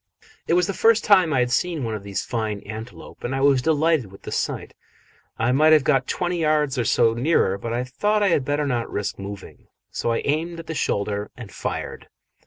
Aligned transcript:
It 0.47 0.55
was 0.55 0.65
the 0.65 0.73
first 0.73 1.03
time 1.03 1.31
I 1.31 1.41
had 1.41 1.51
seen 1.51 1.83
one 1.83 1.93
of 1.93 2.01
these 2.01 2.25
fine 2.25 2.61
antelope, 2.61 3.23
and 3.23 3.35
I 3.35 3.41
was 3.41 3.61
delighted 3.61 4.11
with 4.11 4.23
the 4.23 4.31
sight. 4.31 4.73
I 5.37 5.51
might 5.51 5.73
have 5.73 5.83
got 5.83 6.07
twenty 6.07 6.39
yards 6.39 6.79
or 6.79 6.85
so 6.85 7.13
nearer, 7.13 7.55
but 7.59 7.71
I 7.71 7.83
thought 7.83 8.23
I 8.23 8.29
had 8.29 8.43
better 8.43 8.65
not 8.65 8.91
risk 8.91 9.19
moving, 9.19 9.67
so 9.91 10.11
I 10.11 10.23
aimed 10.25 10.59
at 10.59 10.65
the 10.65 10.73
shoulder 10.73 11.29
and 11.37 11.51
fired. 11.51 12.07